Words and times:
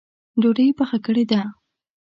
ډوډۍ 0.41 0.65
یې 0.69 0.75
پخه 0.79 0.97
کړې 1.05 1.23
ده؟ 1.31 1.41